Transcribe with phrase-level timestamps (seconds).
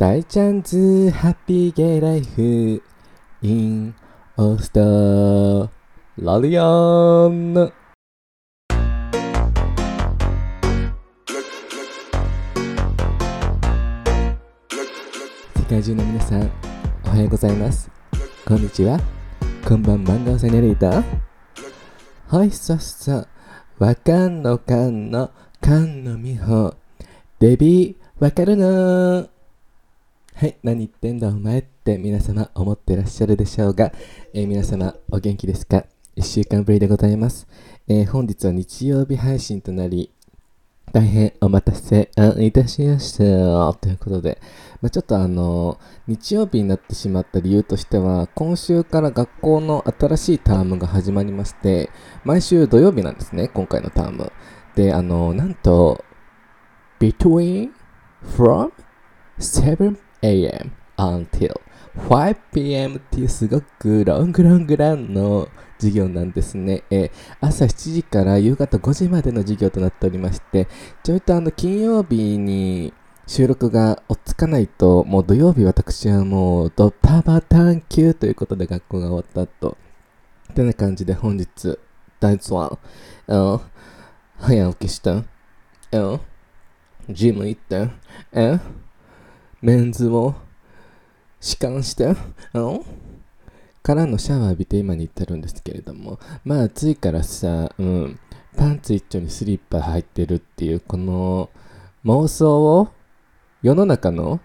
[0.00, 2.82] 大チャンズハッピーゲイライフ。
[3.42, 3.94] In
[4.38, 5.68] オースター
[6.16, 6.64] ラリア
[7.28, 7.52] ン
[15.54, 16.50] 世界中の皆さん
[17.04, 17.90] おはようございます。
[18.46, 18.98] こんにちは。
[19.68, 21.04] こんばん漫画セネリータ
[22.34, 23.28] はいさっさ
[23.78, 25.30] わかんのかんの
[25.60, 26.74] かんのみほ。
[27.38, 29.28] デビーわかるの
[30.40, 33.92] はい、何言ってんだお前って皆様思ってらっしゃるでしょうが、
[34.32, 35.84] えー皆様お元気ですか
[36.16, 37.46] ?1 週間ぶりでございます。
[37.86, 40.10] えー本日は日曜日配信となり、
[40.94, 43.74] 大変お待たせいたしました。
[43.74, 44.40] ということで、
[44.80, 51.90] まあ、ちょっとあの、日曜日になってしまった理由としては、今週から学校の新しいタームが始まりまして、
[52.24, 54.32] 毎週土曜日なんですね、今回のターム。
[54.74, 56.02] で、あの、なんと、
[56.98, 57.72] between,
[58.24, 58.72] from,
[59.38, 60.72] 7 a.m.
[60.96, 61.60] until
[61.96, 62.96] 5 p.m.
[62.96, 66.84] っていうすごくロングロングランの授業なんですね。
[66.90, 70.68] え朝7時から夕方5時までの授業となっておりまして、
[71.02, 72.92] ちょいとあの金曜日に
[73.26, 79.76] 収録が追っつかないと、もう土曜日私はもうドタバタン級ということで学校が終わった後、
[80.52, 81.78] ってな感じで本日、
[82.18, 82.78] 第1話、
[83.28, 83.60] うん、
[84.38, 86.20] 早起きした、うん、
[87.08, 87.82] ジム行った、
[88.32, 88.60] うん、
[89.62, 90.34] メンズを
[91.40, 92.14] 弛緩して、
[92.54, 92.84] うん
[93.82, 98.20] からのシャワー浴びて今に行ってるんですけれども、まあ暑いからさ、うん、
[98.56, 101.50] パンツ一丁にスリッパ入ってるっていう、この
[102.04, 102.88] 妄想を
[103.62, 104.40] 世の中の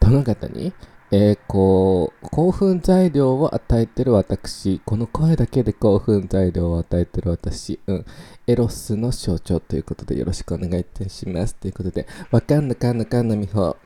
[0.00, 0.72] 殿方に、
[1.12, 8.06] えーこう、興奮材料を与えてる私、この声だけで興奮材料を与えてる私、うん、
[8.46, 11.54] エロスの象徴ということでよろしくお願いいたします。
[11.54, 13.76] ということで、わかんのかんのかんのみほ。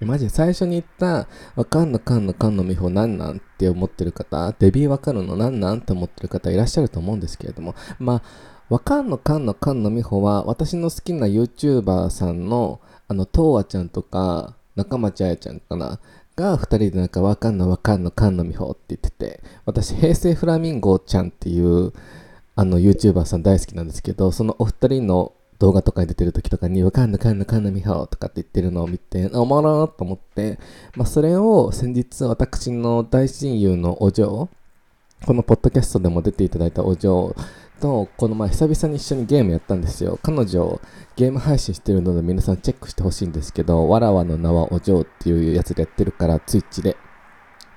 [0.00, 8.22] マジで最初に言った、わかんのかんのかんのみほなんなんって思ってる方、デビューわかるのなんなんって思ってる方いらっしゃると思うんですけれども、まあ、
[8.68, 16.00] わかんのかんのかんのみほは、私の好きな YouTuber さんの、あの、とうあちゃんとか、中町あやちゃんかな、
[16.36, 21.92] が二人でなんかわかんのわかんのかんのみほって言ってて、私、平成フラミンゴちゃんっていう、
[22.56, 30.58] あの YouTuber さん大好きなんですけど、そのお二人の動画とかに出てる時とかに、わかんのかんのかんのみほとかって言ってるのを見て、おもろーと思って、
[30.96, 34.48] まあそれを先日私の大親友のお嬢、
[35.26, 37.34] このポッドキャストでも出ていただいたお嬢
[37.80, 40.18] と、この前久々に一緒にゲームやったんですよ。
[40.22, 40.80] 彼女、
[41.16, 46.96] ゲーム配信してるので皆さんチェックしてほしいんですけど、わらわの名はお嬢っていうやつでやってるから、ツイッチで。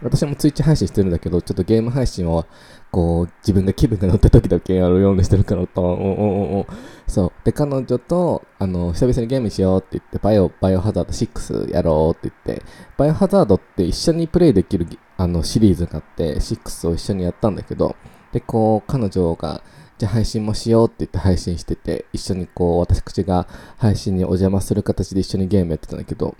[0.01, 2.45] 私もツイッチ配信してるんだけど、ちょっとゲーム配信を、
[2.91, 6.67] こう、自分が気分が乗った時だけやるようにしてるから、と、おおおお
[7.07, 7.31] そう。
[7.43, 12.63] で、彼女と、あの、久々にゲームしようって言って、バイオ、バイオハザード6やろうって言って、
[12.97, 14.87] バイオハザードって一緒にプレイできる
[15.17, 17.95] あのシリーズがあって、6を一緒にやったんだけど、
[18.31, 19.63] で、こう、彼女が、
[19.97, 23.47] じゃあ配信もしようって言って配信してて、一緒にこう、私口が
[23.77, 26.35] 配信にお邪魔する形で一緒にゲームやってたんだけど、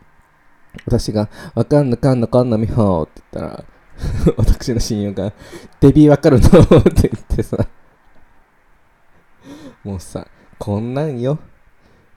[0.86, 3.64] 私が、わかんのかんのかんのみほーって言ったら、
[4.38, 5.34] 私の親友が、
[5.80, 7.58] デビーわかるのって言ってさ、
[9.84, 10.28] もうさ、
[10.60, 11.40] こんなんよ。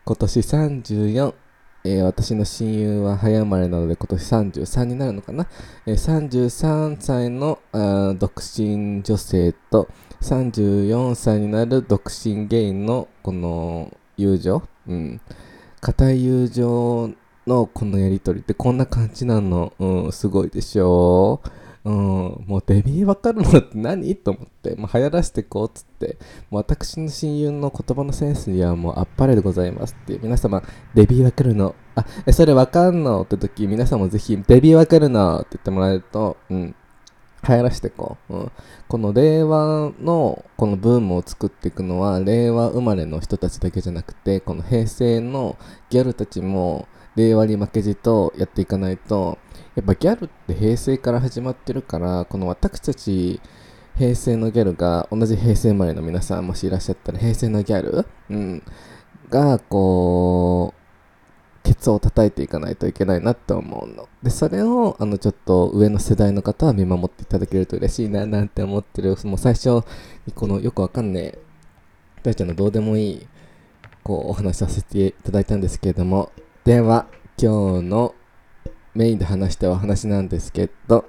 [0.04, 1.34] 今年34。
[1.82, 5.46] えー私の親友は早生まれなので今年33になるのかな、
[5.86, 9.88] えー33歳のあ独身女性と
[10.20, 15.20] 34歳になる独身ゲイのこの友情、うん、
[15.80, 17.10] 固い友情
[17.50, 21.42] のこのやりとりってこんな感じなの、うん、すごいでしょ？
[21.82, 21.94] うん、
[22.46, 24.14] もうデビーわかるのって何？
[24.14, 26.18] と思って、もう流行らせてこうっつって、
[26.50, 30.18] もう私の親友の言葉のセンスにはもうあっぱれでございますって。
[30.22, 30.62] 皆様、
[30.94, 31.74] デビーわかるの？
[31.94, 36.74] あ、え、それわかんのって時、皆さんもぜひ、デビーわかるのって言ってもらえると、うん、
[37.48, 38.34] 流行らしていこう。
[38.34, 38.52] うん、
[38.86, 45.56] この令和のこのブームを作っていくのは、令和生まれの人たちだけじゃなくて、この平成の
[45.88, 46.86] ギャルたちも、
[47.16, 49.38] 令和に負けじとやっていかないと、
[49.74, 53.40] やっぱギャルって平成から始まってるから、この私たち、
[53.96, 58.62] 平成のギャルが、同じ平成生まれの皆さんもしいらっしゃったら、平成のギャル、うん、
[59.28, 60.80] が、こう、
[61.62, 64.08] ケツを叩いていかないといけないなって思うの。
[64.22, 69.16] で、それを、あの、ちょっと上の世代の方は見守っていただけると嬉しいな、なんて思ってる。
[69.24, 69.84] もう最初
[70.26, 71.38] に、この、よくわかんねえ、
[72.22, 73.26] 大ちゃんのどうでもいい、
[74.02, 76.32] こう、お話しさせていただいたんですけれども、
[76.70, 78.14] では、今日の
[78.94, 81.04] メインで話したお話なんですけど、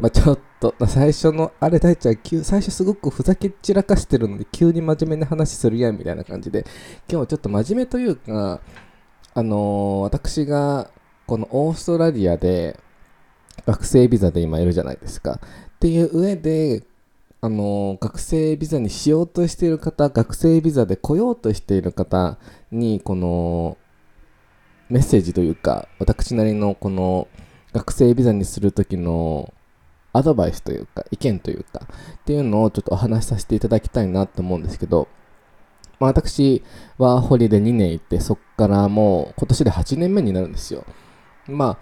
[0.00, 6.64] まあ、ちょっとま、最初の、あれ大ちゃん、急最初すごくふざけ散らかしてるので、急に真面目な話するやん、みたいな感じで、
[7.06, 8.62] 今日はちょっと真面目というか、
[9.34, 10.90] あのー私が
[11.26, 12.80] このオーストラリアで
[13.66, 15.32] 学生ビザで今いるじゃないですか。
[15.34, 15.38] っ
[15.80, 16.82] ていう上で、
[17.42, 22.38] あの学生ビザにしようとしている方、学生ビザで来ようとしている方
[22.72, 23.76] に、この
[24.88, 27.28] メッセージというか、私なりのこの
[27.72, 29.52] 学生ビザにするときの
[30.12, 31.86] アドバイスというか、意見というか、
[32.16, 35.08] っていうのをちょっとお話しさせていただきたいなと思うんですけど、
[35.98, 36.62] まあ、私
[36.98, 40.84] はホリで2年行って、そこからもう今年で8年目になるんですよ。
[41.46, 41.78] まあ、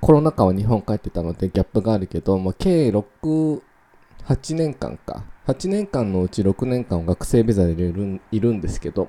[0.00, 3.60] コロナ禍は日本帰ってたのでギャップがあるけど、まあ、計6、
[4.26, 5.24] 8年間か。
[5.46, 9.08] 8年間のうち6年間を学生ビザでいるんですけど、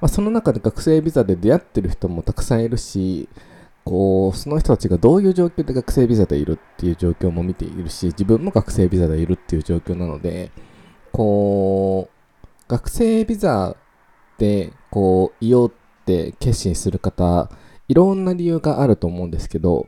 [0.00, 3.28] まあ、その中で学生ビザで出会ってる人もたくさんいるし、
[3.84, 10.50] こう、その人たちがどういう状況で学生ビザでいるっていう状況も見ているし、自分も学生ビザでいるっていう状況なので、
[11.12, 12.14] こう、
[12.66, 13.76] 学生ビザ
[14.38, 17.50] で、こう、いようって決心する方、
[17.88, 19.86] いろんな理由があると思うんですけど、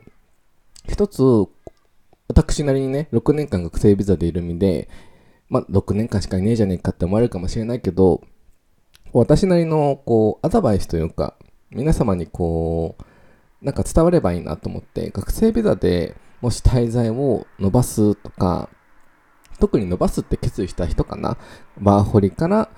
[0.87, 1.21] 一つ、
[2.27, 4.89] 私なりにね、6年間学生ビザでいる身で、
[5.49, 8.21] まあ、6年間しかいねえじゃねえかって思われるかもしれないけど、
[9.13, 11.35] 私なりの、こう、アドバイスというか、
[11.71, 18.69] 皆様にこう、なんか伝わればいいなと思って、学生ビザでもし滞在を伸ばすとか、
[19.59, 21.37] 特に伸ばすって決意した人かな、
[21.81, 22.69] ワーホリから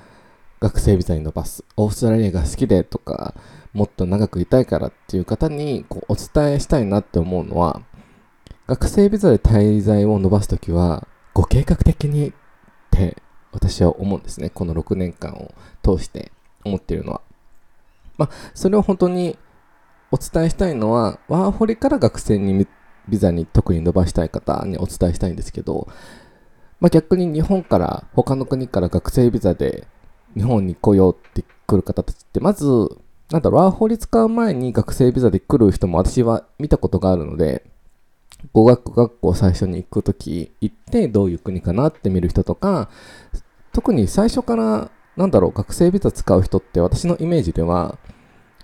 [0.62, 1.64] 学生ビザに伸ばす。
[1.76, 3.36] オーストラリアが好きでとか、
[3.74, 7.82] もっと長くいたいからっていう方にこうお伝えしたいなって思うのは、
[8.68, 12.34] 学生ビザで滞在を伸ばすときは、ご計画的にっ
[12.92, 13.18] て
[13.52, 14.50] 私は思うんですね。
[14.50, 15.54] この6年間を
[15.84, 16.32] 通して
[16.64, 17.22] 思っているのは。
[18.18, 19.38] まあ、それを本当に
[20.12, 22.68] お伝えしたいのは、ワーホリから学生に
[23.08, 25.88] ビザに特に伸ばしたい方にお伝えしたいんですけど、
[26.80, 29.88] まあ、逆に日本から他の国から学生ビザで
[30.36, 32.66] 日本に来ようって来る方たちってまず
[33.32, 37.64] なんだろ、ワーホリ使う前に学生ビザで来る人も私は見たことがあるので、
[38.54, 42.90] 語学学校最初に行くとき、行ってどういう国かなって見る人とか、
[43.74, 47.98] 特に最初から、なんだろう、学生ビザ使う人って私のイメージでは、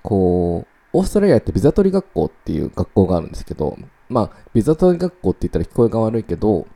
[0.01, 3.77] こう、オーストラリアってビザ取り学校っていう学校があるんですけど、
[4.07, 6.67] まあ、ビザ取り学校って言ったら聞こえが悪いけど、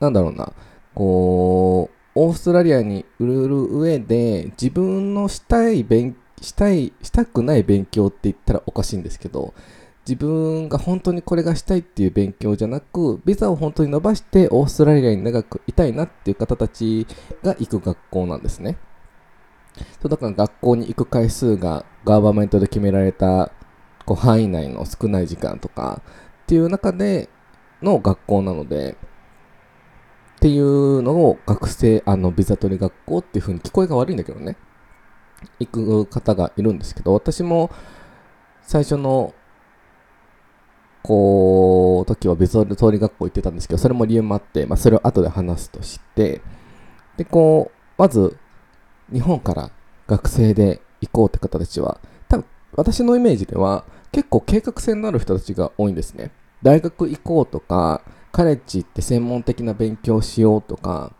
[0.00, 0.52] なんだろうな、
[0.94, 9.54] こう、オーストラリアに売る上で自分のしたい勉したい、したくない勉強って言ったらおかしいんですけど、
[10.06, 17.06] 自分が本当にこれがしたいっていう勉強じゃなく、ビザを本当に伸ばしてオーストラリアに長くいたいなっていう方たち
[17.42, 18.76] が行く学校なんですね。
[20.00, 23.50] そうだから学校に行く回数がガーバメントで決められた
[24.04, 26.02] こう範囲内の少ない時間とか
[26.44, 27.28] っていう中で
[27.82, 28.96] の学校なので、
[30.36, 34.56] っていうのを学生、あの、ビザ取り学校っていう風に聞こえが悪いんだけどね。
[35.58, 37.70] 行く方がいるんですけど、私も
[38.60, 39.32] 最初の、
[41.04, 46.40] こう、時はビザ取り学校行ってたんですけど、それも理由もあって、まあ、それを後で話すとして、
[47.18, 48.38] で、こう、まず、
[49.12, 49.70] 日本から
[50.06, 56.30] 学生で行こうって方たちは、多分私のイメージでは結構計画性のある人たちが多いんですね。
[56.62, 58.00] 大学行こうとか、
[58.32, 61.12] カレッジ行って専門的な勉強しようとか、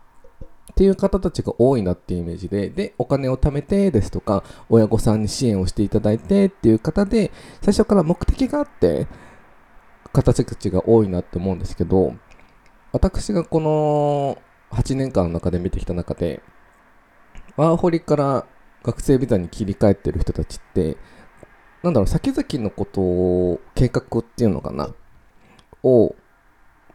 [0.71, 7.31] っていう方たちが多いなっていうイメージで、で、お金を貯めてですとか、親御さんに支援をしていただいてっていう方で、
[7.61, 9.07] 最初から目的があって、
[10.15, 12.15] 方たちが多いなって思うんですけど、
[12.93, 14.37] 私がこの
[14.71, 16.41] 8年間の中で見てきた中で、
[17.57, 18.45] ワーホリから
[18.83, 20.97] 学生ビザに切り替えてる人たちって、
[21.83, 24.89] なんだろう、先々のことを、計画っていうのかな、
[25.83, 26.15] を、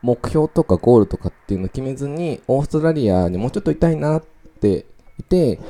[0.02, 4.24] 目標とかゴールとかっていうのを決めずに、オーストラリアにもうちょっといたいなっ
[4.60, 4.86] て
[5.18, 5.60] いて、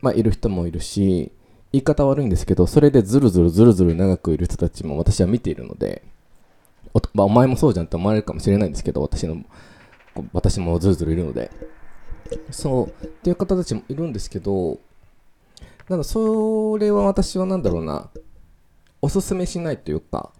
[0.00, 1.32] まあ、いる人もいるし、
[1.72, 6.02] 言い方悪いんですけど、それでずるずるずるずる長くいる人たちも私は見ているので、
[6.94, 9.42] お,、まあ、お前もそうじゃんって思われるかもしれないんですけど、私の、
[10.32, 11.50] 私もずるずるいるので。
[12.50, 14.78] そうっていう方たちもいるんですけど
[15.88, 18.10] なんかそれは私は何だろうな
[19.02, 20.30] おすすめしないというか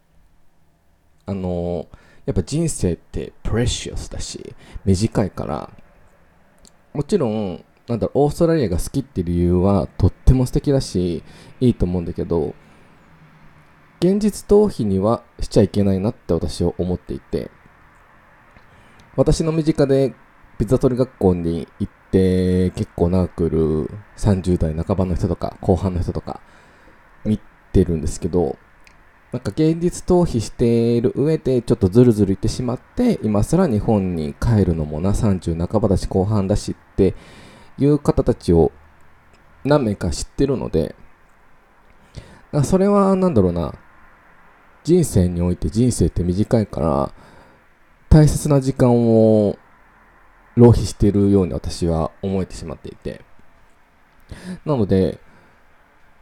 [1.26, 1.88] あの
[2.26, 4.54] やっぱ人生ってプレシアスだし
[4.84, 5.70] 短いから
[6.92, 11.22] もちろんなんだろうオーストラリアが好きっていう理由はとっても素敵だし
[11.60, 12.54] いいと思うんだけど
[14.00, 17.50] 現実逃避にはしちゃいけないなって私は思っていて
[19.14, 20.14] 私の身近で
[20.58, 26.40] ピザ取り学校に行って結構長くる30代半ばの人とか後半の人とか
[27.26, 27.38] 見
[27.72, 28.56] てるんですけど
[29.32, 37.14] なんか現実逃避している上でちょっとズルズルいってしまって今更日本に帰るのもな30半ばだし後半だしって
[37.76, 38.72] いう方たちを
[39.62, 40.96] 何名か知ってるので
[42.64, 43.74] それは何だろうな
[44.84, 47.12] 人生において人生って短いから
[48.08, 49.56] 大切な時間を
[50.56, 53.22] 浪費しているように私は思えてしまっていて。
[54.64, 55.18] なので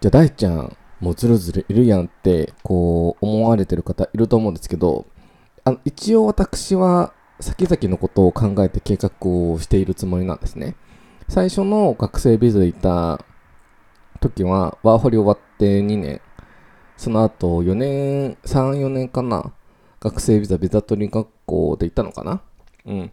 [0.01, 5.07] じゃあ大ちゃんもうずるずるいるやんってこう思われてる方いると思うんですけど
[5.65, 10.75] あの一応私は先々のことを考えて計画をしているつもりなんですね。
[11.29, 13.25] 最初の学生ビザでいた
[14.21, 16.21] 時はワーホリ終わって2年。
[16.99, 19.53] その後4年34年かな。
[20.01, 22.43] 学生ビザビザ取り学校で行ったのかな。
[22.85, 23.11] うん。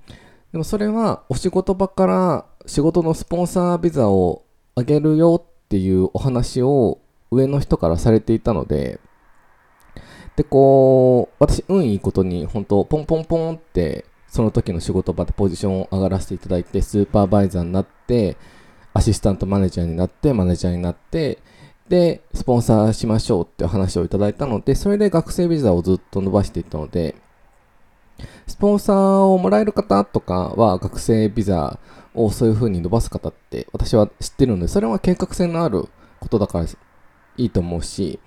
[0.51, 4.43] でもそれはお仕事場から仕事のスポンサービザを
[4.75, 6.99] あげるよっていうお話を
[7.31, 8.99] 上の人からされていたので、
[10.35, 18.35] で、こう、私、運いいことに、本当ポンポンポンって、その時の仕事場でポジションを上がらせていただいて、スーパーバイザーになって、
[18.93, 21.39] アシスタントマネージャーになって、マネージャーになって、
[21.89, 27.15] で、スポンサーしましょうって話をいただいたので、それで学生ビザをずっと伸ばしていったので、
[28.47, 31.79] スポンサーをもらえる方とかは学生ビザ
[32.13, 35.87] をそういう風に伸ばす方って私は知ってるので、それは計画性のある
[36.19, 38.19] ことだからいいと思うし、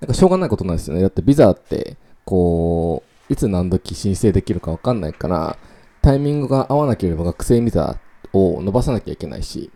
[0.00, 1.02] なんかしょうがないことなんですよね。
[1.02, 5.56] だってビザって、こう、いつ何時申請できるかわかんないから、
[6.02, 7.98] タイミングが合わなければ学生ビザ
[8.32, 9.70] を伸ばさなきゃいけないし、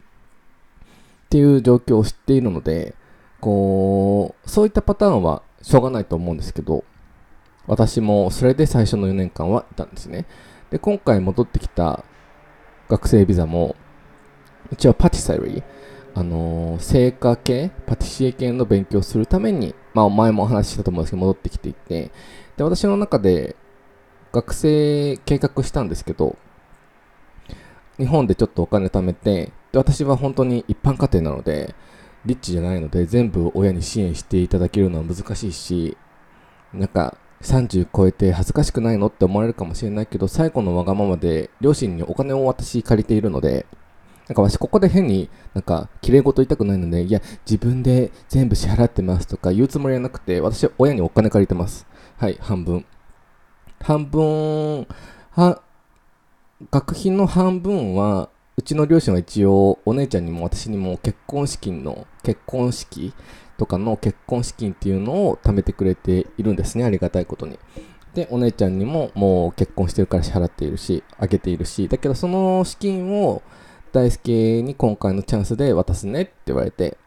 [1.27, 2.95] っていう状況を知っているので、
[3.47, 6.83] こう、そういったパターンはしょうがないと思うんですけど、
[7.69, 10.27] 私もそれで最初の4年間はいたんですね。
[10.69, 12.05] で、今回戻ってきた
[12.89, 13.77] 学生ビザも、
[14.73, 15.63] うちはパティサリー、
[16.17, 22.11] あのー、製菓系、パティシエ系の勉強するために、まあ前もお話ししたと思うんですけど、戻ってきていて、
[22.57, 23.55] で、私の中で
[24.33, 26.37] 学生計画したんですけど、
[27.97, 31.77] 日本でちょっとお金貯めて、で、私は本当に一般家庭なので、
[32.27, 35.97] リッチじゃないので、全部親に支援していただけるのは難しいし、
[36.73, 43.67] なんか、30超えて恥ずかしくないのって思われるかもしれないけど、最後のわがままで両親にお金を私借りているので、
[44.29, 51.87] なんか私ここで変になんか綺麗事言いたくないので、いや、自分で全部支払ってますとか言うつもりはなくて、私は親にお金借りてます。
[52.17, 52.85] はい、半分。
[53.81, 54.87] 半分、
[55.31, 55.61] は、
[56.71, 63.15] 学費の半分は、うちの両親は一応お姉ちゃんにも私にも結婚資金の、結婚式
[63.57, 67.57] とかの結婚資金っていうのを貯めてくれているんですね、ありがたいことに。
[68.15, 73.43] で、お姉ちゃんにももう結婚してるから支払っているし、あげているし、だけどその資金を
[73.93, 76.99] 大輔に今回のチャンスで渡すねって言われて、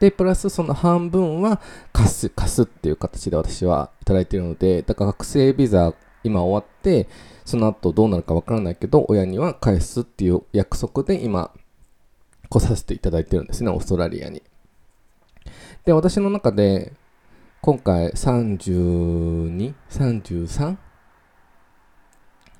[0.00, 1.60] で、プラスその半分は
[1.92, 7.06] 貸す、貸すっていう形で私はいただいているので、だから学生ビザ今終わって、
[7.44, 11.52] その後どうなるかわからないけど、親には返すっていう約束で今、
[12.58, 14.42] 来させていただいてるんですね、オーストラリアに。
[15.84, 16.92] で、私の中で、
[17.60, 20.76] 今回32、33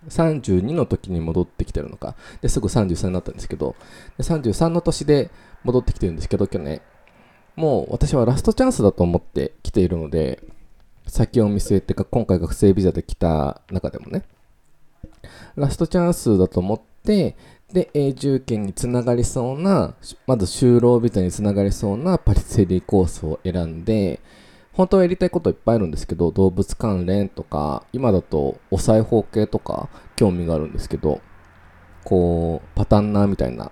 [0.08, 2.14] 32の時に戻ってきてるのか。
[2.40, 3.74] で、すぐ33になったんですけど、
[4.18, 5.30] で33の年で
[5.62, 6.82] 戻ってきてるんですけど、去年。
[7.56, 10.42] もう私はラストチャンスだと思って来ているので、
[11.06, 14.24] 先を見据えてか、今回学生ビザで来た中でもね、
[15.56, 17.36] ラストチャンスだと思って、
[17.73, 19.94] で、永住権につながりそうな、
[20.26, 24.21] まず就労ビザにつながりそうなパリセリーコースを選んで、
[24.73, 31.21] 本当はやりたいこといっぱいあるんですけど、動物関連とか、今だとお裁縫系とか興味があるんですけど、
[32.04, 33.71] こう、パタンナーみたいな、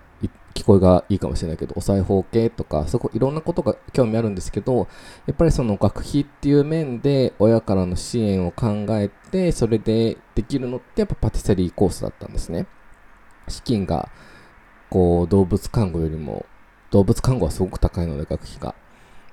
[0.53, 4.87] 聞こえがいいかもしれないけど、お裁縫系とか、そこいろんなことが興味あるんですけど、
[5.25, 12.67] やっぱりその学費っていう面で親からの支援を考えて、それでできるのってやっぱパティサリーコースだったんですね。
[13.47, 14.09] 資金が、
[14.89, 16.45] こう、動物看護よりも、
[16.91, 18.75] 動物看護はすごく高いので、学費が。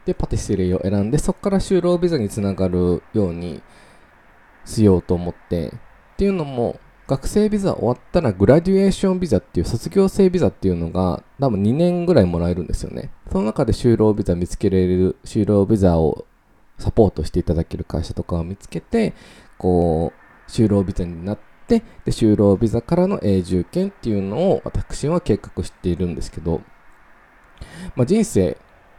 [0.05, 3.63] で、パティスリーを選んで、そこから就労ビザにつながるように
[4.65, 5.73] しようと思って、っ
[6.17, 13.11] ていうのも、学生ビザ終わったらグラデュエーションビザっていう卒業生ビザっていうのが多分2年ぐらいもらえるんですよね。
[13.33, 16.25] その中で就労ビザ見つけられる、就労ビザを
[16.79, 19.13] サポートしていただける会社とかを見つけて、
[19.59, 26.63] こう、就労ビザになって、で、就労ビザからの永住権っていうのを私は計画しているんですけど、
[27.95, 28.57] まあ、人生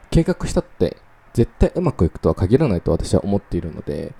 [0.09, 0.97] 計画したって
[1.33, 4.13] 絶対うまくいくとは限らないと私は思っているので、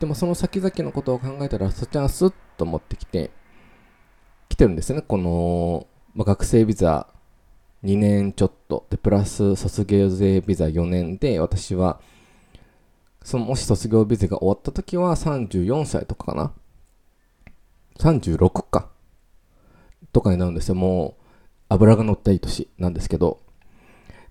[0.00, 3.30] でもその先々のことを考えたら、そチャンスと思ってきて、
[4.48, 5.02] 来てるんですね。
[5.02, 7.06] この、まあ、学生ビザ
[7.84, 12.00] 2年ちょっとで、プラス卒業税ビザ4年で、私は、
[13.22, 16.52] そのもし卒業ビザが終わった時は34歳とかかな。
[17.98, 18.88] 36か。
[20.12, 20.74] とかになるんですよ。
[20.74, 21.22] もう、
[21.68, 23.40] 油が乗ったいい年なんですけど、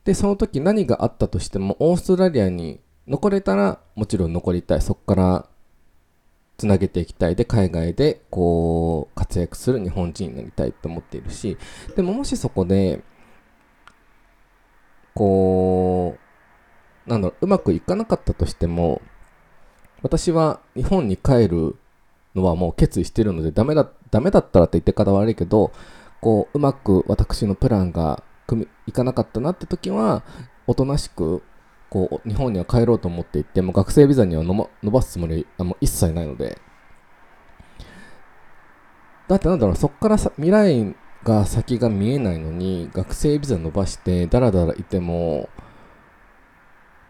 [0.03, 5.47] で、その時何があったとしても、オーストラリアに残れたらもちろん残りたいそこから
[6.57, 11.57] つなげていきたいで海外でこう活躍する日本人になりたいと思っているし
[11.95, 13.03] でももしそこで
[15.13, 16.17] こ
[17.05, 19.01] うなんだろううまくいかなかったとしても
[20.01, 21.75] 私は日本に帰る
[22.35, 25.71] のはもう決意してるのでダメだダメだったらって言って方悪いけど
[26.21, 30.23] こううまく私のプランが組いかなかったなって時は
[30.67, 31.43] おとなしく
[31.89, 36.59] こう日本には帰ろうと思っていても学生ビザには伸ばすつもりあもう一切ないので。
[39.27, 45.49] だってなんだろうそこからさ未来が先が見えないのに学生ビザ伸ばしてダラダラいても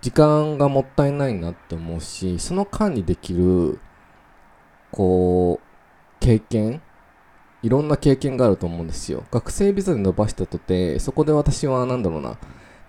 [0.01, 3.79] 時間がもったいないなって思うしその間にできる
[4.91, 6.81] こう経験？
[7.63, 9.23] いろんな経験があると思うんですよ。
[9.31, 12.37] 学生ビザで伸ばしたとてそこで私は何だろうな。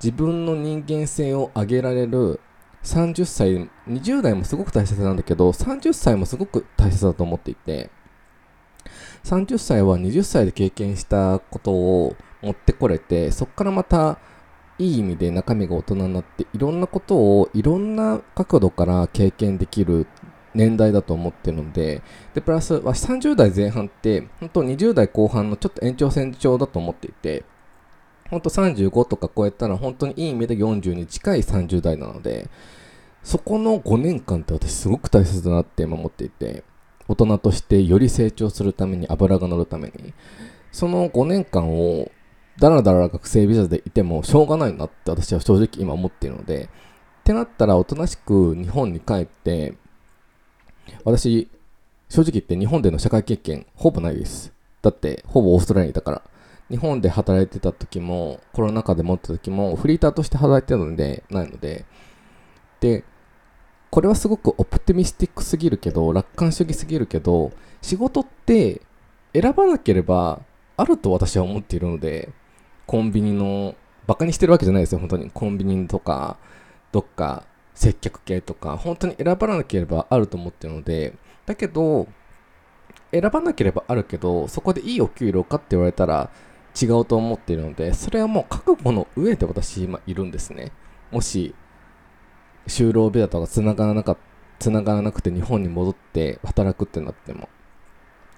[0.02, 2.40] 自分の人間性を上げられる
[2.82, 7.90] 30歳20代もすごく大切なんだけど30歳もすごく大切だと思っていて
[9.24, 14.18] 30歳は20歳で経験したことを持ってこれてそこからまた
[14.78, 20.06] いい意味で中身が大人になっていろんなことをいろんな角度から経験できる
[20.56, 22.02] 年代だと思ってるので
[22.34, 27.44] でプラス30代前半って本当20代後半のちょっと延長線上だと思っていて
[28.30, 32.48] 本当35とか超えたら本当にいい意味で40に近い30代なので
[33.22, 36.64] そこの5年間って私すごく大切だなって今思っていて
[37.08, 40.12] 大人としてより成長するために油が乗るために
[40.72, 42.10] その5年間を
[42.58, 46.68] だらだら学生ビザでいてもしょうがないなって私は正直今思っているので
[47.20, 49.74] ってなったらおとなしく日本に帰って
[51.04, 51.48] 私
[52.08, 54.52] 正直言って日本での社会経験ほぼないです。
[54.82, 56.22] だってほぼオーストラリアにいたから。
[56.68, 61.84] 日本で働いてた時もコロナ禍で持った時もフリーターとして働いてたのでないので。
[62.80, 63.04] で
[63.90, 68.82] これはすごくオプティミスティックすぎるけど楽観主義すぎるけど仕事って
[69.32, 70.40] 選ばなければ
[70.76, 72.30] あると私は思っているので
[72.86, 73.74] コンビニの
[74.06, 75.30] バカにしてるわけじゃないですよ本当に。
[75.30, 76.36] コンビニとか
[76.92, 77.44] どっか
[77.76, 82.08] 接客系とか本当に選ばなければあると思ってるのでだけど
[83.12, 86.30] 選ばなければあるけどそこでいいお給料かって言われたら
[86.80, 90.72] 違うと思っているのでそれはもう覚悟の上で私今いるんですね。
[91.10, 91.54] もし
[92.66, 94.16] 就労ビザとかつながらなか
[94.58, 97.48] つながらなくて日本に戻って働くってなっても。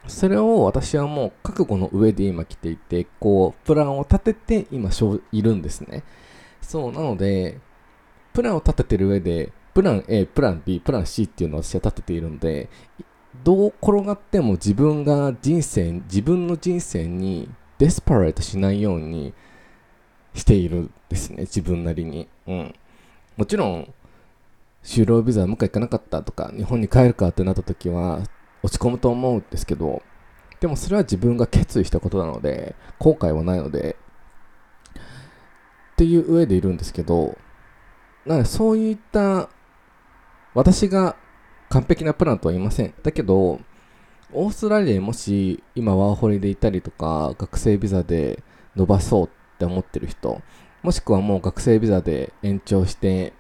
[0.06, 4.90] それを私はもう覚悟の上で今来ていてこうプランを立てて今
[5.32, 6.02] いるんですね。
[6.60, 7.60] そうなので
[8.38, 12.68] プランを立ててる上でプラン A プラン B プラン C っていうのを私は立てているので
[13.42, 19.34] どう転がっても自分が人生自分の人生にデスパレートしないように
[20.34, 22.28] しているんですね自分なりに。
[22.46, 22.74] うん。
[23.36, 23.92] もちろん
[24.84, 28.20] 就労ビザもう一回行かなかったとか日本に帰るかってなった時は
[28.62, 30.00] 落ち込むと思うんですけど
[30.60, 33.96] でもそれは自分が決意したことなので後悔はないので
[34.96, 37.36] っていう上でいるんですけど
[38.28, 39.48] なのでそういった
[40.54, 41.16] 私が
[41.70, 42.94] 完璧なプランとは言いません。
[43.02, 43.60] だけど
[44.32, 48.42] オーストラリアにもし今ワーホリでいたりとか学生ビザで
[48.76, 50.42] 伸ばそうって思ってる人
[50.82, 53.32] もしくはもう学生ビザで延長して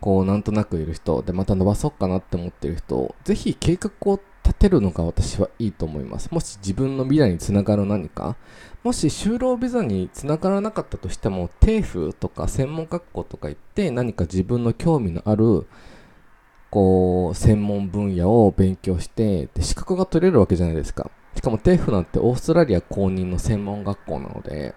[0.00, 6.30] こうなんとなくいる人でまた伸ばそうかなって思ってる人ぜひ計画を立てるのが私はいいと思います。
[6.30, 8.36] もし自分の未来につながる何か
[8.84, 15.66] もし就労ビザにつながらなかったとしても TAFE とか専門学校とか行って何か自分の興味のある
[16.70, 21.10] こう専門分野を勉強してで資格が取れるわけじゃないですか。
[21.34, 24.76] しかも TEF なんてオーストラリア公認の専門学校なので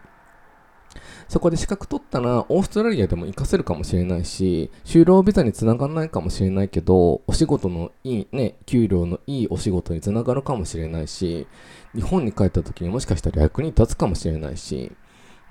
[1.27, 11.47] そこで資格取ったらオーストラリアでも活かせるかもしれないし就労ビザにつながらないかもしれないけどお仕事のいいね給料のいいお仕事につながるかもしれないし
[11.95, 14.91] 日本に帰った時にもしかしたら役に立つかもしれないし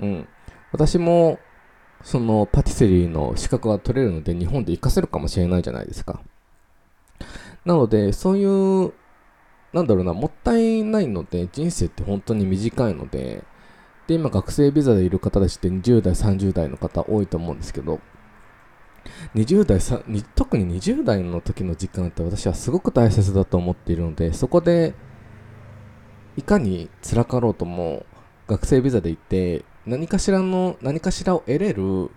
[0.01, 0.29] うん
[0.73, 1.39] 私も
[2.03, 6.21] そのパティセリーの資格が取れるので日本で活かせるかもしれないじゃないですか。
[7.65, 8.93] なので、そういう、
[9.73, 13.45] なんだろうな、もったいないので、人生って本当に短いので、
[14.09, 18.01] で、今学生ビザでいる方たちって20代、30代の方多いと思うんですけど、
[19.35, 20.03] 20代さ
[20.35, 24.95] 特に20代の時の時間って私はすごく大切だと思っているのでそこで
[26.37, 28.07] いかに辛かろうとも
[28.47, 32.11] 学生ビザで行って何かしらの何かしらを得れる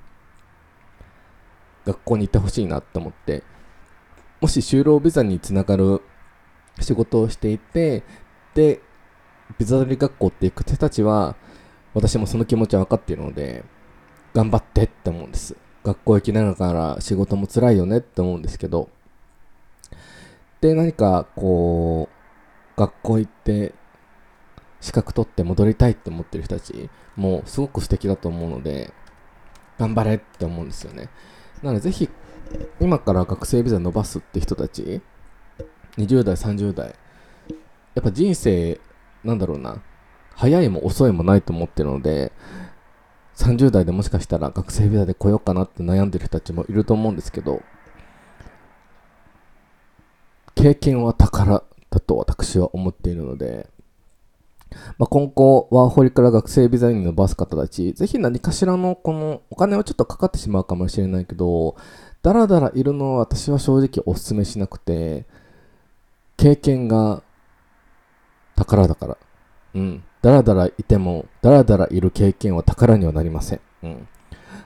[1.86, 3.44] 学校に行ってほしいなって思って
[4.40, 6.02] もし就労ビザにつながる
[6.80, 8.04] 仕事をしていて
[8.54, 8.82] で
[9.58, 11.36] ビザ取り学校って行く手たちは
[11.94, 13.64] 私もその気持ちは分かっているので
[14.34, 15.56] 頑張ってって思うんです。
[15.84, 18.90] 学校行きながら仕事も辛いよねって思うんですけど。
[20.62, 22.08] で何かこ
[22.76, 23.74] う学校行って
[24.80, 28.94] 資格取って戻りたいって思ってる人たちもすごく素敵だと思うので
[29.80, 31.10] 頑張れって思うんですよね。
[31.64, 32.10] なのでぜひ
[32.80, 35.02] 今から学生ビザ伸ばすって人たち
[35.98, 36.96] 20代30代
[37.96, 38.80] やっぱ人生
[39.24, 39.82] なんだろうな
[40.42, 42.32] 早いも遅いもないと思ってるので
[43.36, 47.62] 30代でもしかしたら学生ビザで来ようかなって悩んでる人たちもいると思うんですけど
[50.56, 53.70] 経験は宝だと私は思っているので、
[54.98, 61.76] まあ、今後ワーホリから学生ビザに伸ばす方たちぜひ何かしらのこのお金はちょっとかかってしまうかもしれないけど
[62.24, 65.28] だらだらいるのは私は正直お勧めしなくて
[66.36, 67.22] 経験が
[68.56, 69.18] 宝だから。
[69.76, 70.04] うん。
[70.22, 74.08] だらだらいてもだらだらいる経験は宝にはなりません、うん、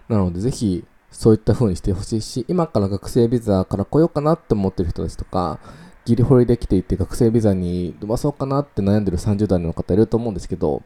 [0.09, 5.59] なのでぜひそういった風にしてほしいし今から学生ビザから来ようかなって思ってる人たちとか
[6.03, 10.83] ギリホリできていて学生ビザに伸ばそうかなって悩んでる30代の方いると思うんですけど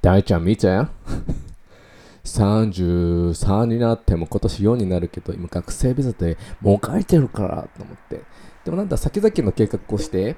[0.00, 0.88] 大ちゃん見ちゃ
[2.24, 8.22] 33 になっても今年4になるけど今学生ビザでもう書いてるからと思って。
[8.64, 10.36] でもなんだ先々の計画をして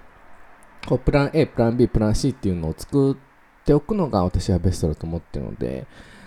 [0.87, 3.34] こうプラン A、プラン B、プラン C っていうのを作って
[3.65, 5.87] ておくのが私はベストだと思ってるので、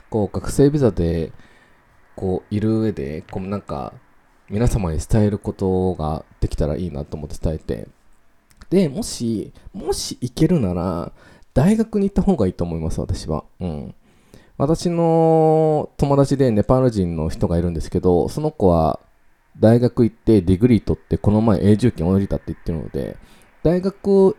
[0.09, 1.31] こう学生ビザで
[2.15, 3.93] こういる上で、こうなんか
[4.49, 7.87] 皆様に伝えることができたらいいなと思って伝えて、
[8.69, 11.11] で、もし、もし行けるなら、
[11.53, 13.45] 大学に行った方がいいと思います、私は。
[13.59, 13.95] うん。
[14.57, 18.99] 私の友達でネパール人の人がいるんですけど、その子は
[19.59, 23.17] 大学行って degree 取ってこの前永住権下りたって言ってるので、
[23.63, 24.35] 大学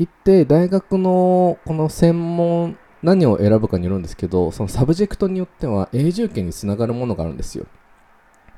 [0.00, 7.66] 行って大学のこの専門何を選ぶかによるんですけどその subject によっては永住権につながるものがあるんですよ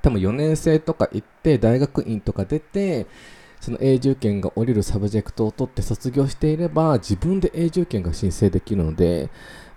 [0.03, 3.09] 多分4年制とか行って大学院とか出て
[3.61, 9.29] その永住権が下りる subject を取って卒業していれば自分で永住権が申請できるので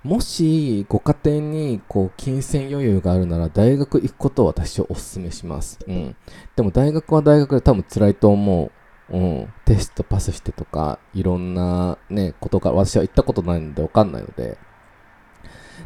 [0.06, 5.80] もしご家庭にこう金銭余裕があるなら大学行くことを私はお勧めします。
[5.88, 6.16] うん。
[6.56, 8.72] でも大学は大学で多分辛いと思う。
[9.10, 14.58] うん、テストパスしてとか、いろんなね、ことが、私は行ったことないのでわかんないので、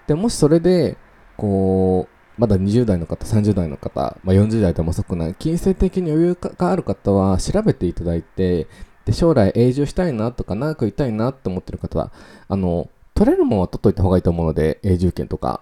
[0.08, 0.98] でもしそれで、
[1.38, 8.68] こう、まだ20代の方、30代の方、まあ、40代でも遅くない、金銭的に余裕がある方は調べていただいて、
[9.04, 12.12] で、将来永住したいなとか、長くいたいなって思ってる方は、
[12.48, 15.62] あの、取れるものは取っといた方がいいと思うので、永住権とか。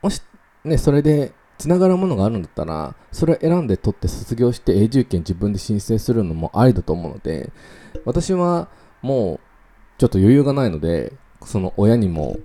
[0.00, 0.22] もし、
[0.64, 7.50] ね、それでつながるものがあるんだったら、それを選んで取って卒業して永住権自分で申請するのもありだと思うので、
[8.04, 8.68] 私は
[9.02, 9.40] もう
[9.98, 11.12] ちょっと余裕がないので、
[11.44, 12.36] その親にも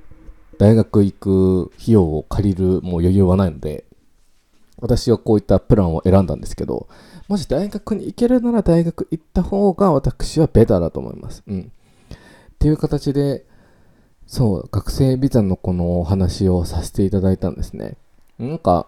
[0.57, 3.85] 大学行く費用を借りるもう余裕はないので、
[4.79, 6.87] 私はこういったプランを選んだんですけど、
[7.27, 11.43] もし大学に行けるなら大学行った方が私はベターだと思います。
[11.47, 11.71] うん。
[12.13, 12.17] っ
[12.59, 13.45] ていう形で、
[14.25, 17.97] そう、学生ビザのこのお話をさせていただいたんですね。
[18.39, 18.87] なんか、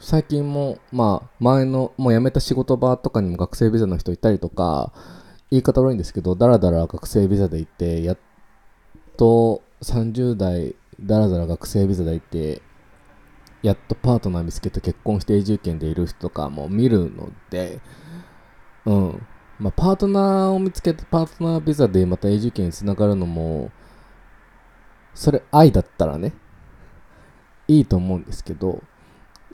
[0.00, 4.92] 最近も、まあ、前の、もう辞めた仕事場とかにも学生ビザの人いたりとか、
[5.50, 8.18] 言い方悪いんですけど、だらだら学生ビザで行って、やっ
[9.16, 12.60] と30代、だらだら学生ビザで行って、
[13.62, 17.80] やっとパートナー見つけて結婚して永住権でいる人とかも見るので、
[18.84, 19.26] うん。
[19.58, 23.70] まあ、パートナーを見つけてパートナービザでまた永住権につながるのも、
[25.14, 26.34] それ愛だったらね、
[27.68, 28.82] いいと思うんですけど、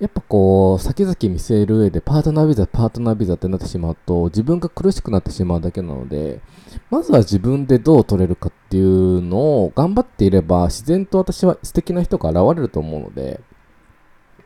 [0.01, 6.41] やっぱこう、先々見据える上でパートナービザ、パートナービザってなってしまうと、自分が苦しくなってしまうだけなので、
[6.89, 13.43] まずは自分でどう取れるかっていうのを頑張っていれば、自然と私は素敵な人が現れると思うので、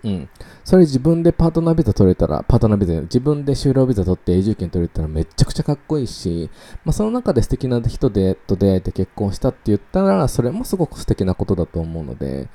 [0.02, 0.28] うん。
[0.64, 6.50] それ自分でパートナービザ取れたら、パートナービザ、自分で就労ビザ取って永住権取れたらめちゃくちゃかっこいいし、
[6.84, 12.48] まあその中で素敵な人でと出会えて結婚したって言ったら、それもすごく素敵なことだと思うので、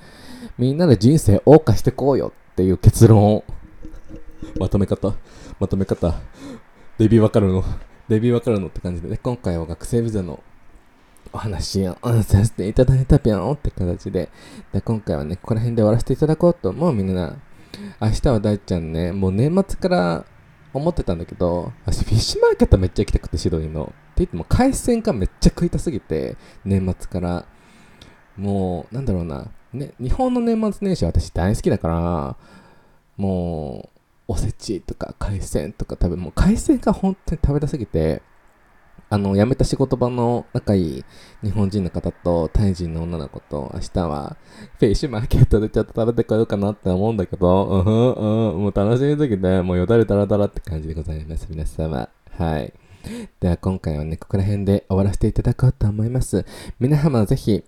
[0.57, 3.45] みんなで人生謳歌してこうよっていう結論を
[4.59, 5.13] まとめ方
[5.61, 6.13] まとめ方
[6.97, 7.63] デビューわかるの？
[8.09, 10.43] デビューわかるのって感じでね、今回は学生ビザの
[11.31, 14.29] お話をさせていただいたぴょんって形で
[14.73, 17.37] で、今回はね、ここら辺で終わらせていただこうと思うみんな。
[18.01, 20.25] 明日は大ちゃんね、もう年末から
[20.73, 23.83] 思ってたんだけど、私フィッシュマーケットめっちゃ行きたくて、シドニーの。
[23.83, 27.45] って言っても海鮮がめっちゃ食いたすぎて、年末から。
[28.35, 29.47] もう、なんだろうな。
[29.73, 32.37] ね、日本の年末年始は私大好きだから、
[33.17, 38.21] もう、おせちとか海鮮とか食べ、もう海鮮が本当に食べたすぎて、
[39.11, 41.05] あの、辞めた仕事場の仲いい
[41.43, 44.37] 日本人の方とタイ人の女の子と明日は
[44.77, 51.47] フィッシュマーケットでちょっと食べてこようかなって思うんだけど、うんふん、うん、もう楽しみすぎて、もうよだれだらだらって感じでございます。
[51.49, 52.07] 皆様。
[52.37, 52.73] はい。
[53.39, 56.45] では今回はね、ここら辺で終わらせていただこうと思います。
[56.79, 57.63] 皆様ぜひ、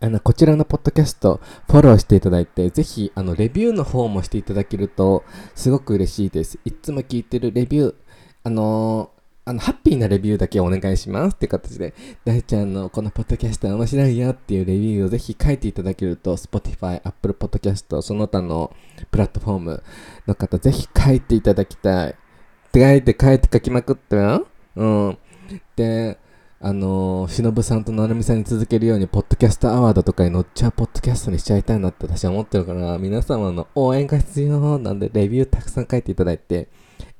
[0.00, 5.24] あの、こちらのポッドキャスト、フォローしていただいて、ぜひ、あの、レビューの方もしていただけると、
[5.54, 6.58] すごく嬉しいです。
[6.64, 7.94] いつも聞いてるレビュー、
[8.44, 18.74] あのーあの、ハッピーなレビューだけお願いしますって形で、大ちゃんのこのポッドキャスト面白いよっていうレビューをぜひ書いていただけると、Spotify、Apple Podcast、その他の
[19.10, 19.82] プラットフォーム
[20.26, 22.10] の方、ぜひ書いていただきたい。
[22.10, 22.14] っ
[22.72, 24.46] て書いて書いて書きまくったよ。
[24.76, 25.18] うん。
[25.74, 26.18] で、
[26.62, 36.68] あのー、しのぶさんとなるみさんに続けるように、ポッドキャストアワードとかに乗っちゃうポッドキャストにしちゃいたいなって私は思ってるから、 皆様の応援が必要なんで、レビューたくさん書いていただいて、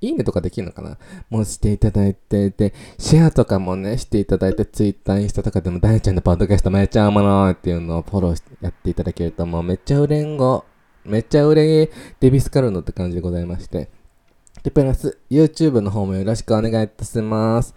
[0.03, 0.99] いいねとかできるのかな？
[1.31, 10.67] もうしていただいて、で、シェアとかもね、していただいて、ツイッター、インスタとかでも、大ちゃんのポッドキャストめっちゃおもろいっていうのをフォローしてやっていただけると、もうめっちゃ売れんご、
[11.07, 13.89] めっちゃ売れデビスカルノって感じでございまして。
[14.63, 17.75] で、プラス、YouTube の方もよろしくお願いいたします。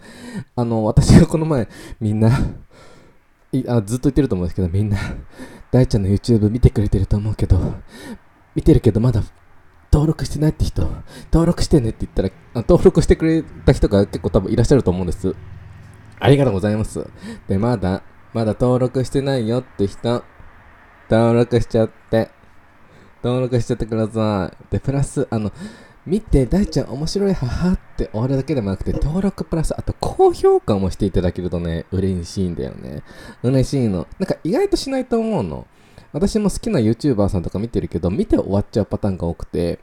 [0.54, 1.68] あの、私がこの前、
[2.00, 2.30] みんな
[3.68, 4.98] あ、ずっと言ってると思うんですけど、みんな、
[5.70, 7.74] 大ちゃんの YouTube 見てくれてると思うけど、
[8.54, 9.22] 見てるけどまだ
[9.92, 10.82] 登録してないって人、
[11.32, 15.34] 登録してねって言ったら、登録してくれた人が結構多分いらっしゃると思うんです。
[16.18, 17.06] ありがとうございます。
[17.48, 20.24] で、まだ、まだ登録してないよって人、
[21.08, 22.30] 登録しちゃって、
[23.22, 24.72] 登録しちゃってください。
[24.72, 25.52] で、プラス、あの、
[26.06, 33.02] 見て、大ちゃん面白いははって終わるだけでもなくて、登録プラス、あと高評価もしていただけるとね、嬉しいんだよね。
[33.42, 34.06] 嬉しいの。
[34.18, 35.66] なんか意外としないと思うの。
[36.12, 39.78] 私も好きな YouTuber さんとか見てるけど、見て終わっちゃうパターンが多くて、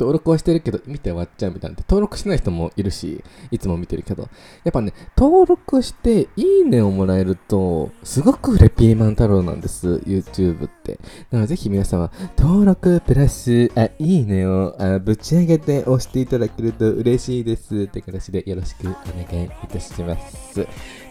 [0.00, 1.76] 登録はしてるけど、見て終わっちゃうみたいな。
[1.76, 4.22] 登録しない人もいるし、いつも見てるけど。
[4.64, 10.98] やっぱね、登録して、いいねをもらえると、すごくレピーマン太郎なんです、YouTube って。
[11.30, 17.82] なので、ぜひ皆様、登録プラス、あ、いいねをあぶち上げて押していただけると嬉しいです。
[17.82, 18.92] って形でよろしくお
[19.32, 20.62] 願いいたします。
[20.62, 20.64] っ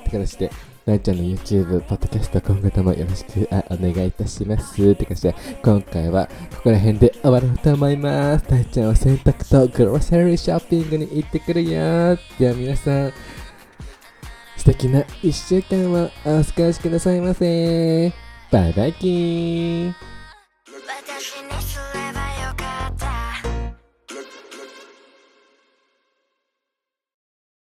[0.04, 0.52] て形で、
[0.90, 4.82] 大ちゃんの YouTube、ポッドキャスト今後ともよろしくお願いいたします。
[4.82, 8.46] って感じで、今回はここら辺で終わろうと思います。
[8.50, 12.18] 大ちゃんは洗濯とグロッサリーショッピングに行ってくるよ。
[12.40, 13.14] では皆さん、
[14.58, 18.12] 素敵な1週間をお過ごしくださいませ。
[18.52, 19.96] バイバイキーン。